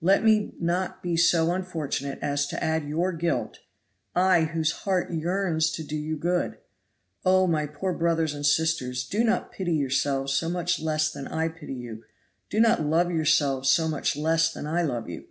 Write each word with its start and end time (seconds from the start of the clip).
Let 0.00 0.24
me 0.24 0.52
not 0.58 1.00
be 1.00 1.16
so 1.16 1.52
unfortunate 1.52 2.18
as 2.20 2.48
to 2.48 2.60
add 2.60 2.82
to 2.82 2.88
your 2.88 3.12
guilt 3.12 3.60
I, 4.16 4.40
whose 4.46 4.72
heart 4.82 5.12
yearns 5.12 5.70
to 5.70 5.84
do 5.84 5.94
you 5.96 6.16
good! 6.16 6.58
Oh, 7.24 7.46
my 7.46 7.66
poor 7.68 7.92
brothers 7.92 8.34
and 8.34 8.44
sisters, 8.44 9.06
do 9.06 9.22
not 9.22 9.52
pity 9.52 9.74
yourselves 9.74 10.32
so 10.32 10.48
much 10.48 10.80
less 10.80 11.12
than 11.12 11.28
I 11.28 11.46
pity 11.46 11.74
you 11.74 12.02
do 12.50 12.58
not 12.58 12.82
love 12.84 13.12
yourselves 13.12 13.70
so 13.70 13.86
much 13.86 14.16
less 14.16 14.52
than 14.52 14.66
I 14.66 14.82
love 14.82 15.08
you! 15.08 15.26